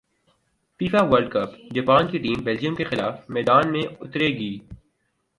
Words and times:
FIFA 0.79 1.01
World 1.09 1.27
Cup 1.33 1.49
Japan 1.75 2.07
کی 2.11 2.17
team 2.23 2.43
Belgium 2.43 2.75
کیخلاف 2.75 3.29
میدان 3.35 3.71
میں 3.71 3.83
اترے 3.99 4.27
گی 4.37 4.51